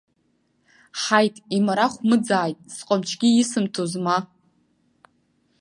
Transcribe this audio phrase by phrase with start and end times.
[1.01, 4.17] Ҳаит, имарахә мыӡааит, сҟамчгьы исымҭоз ма!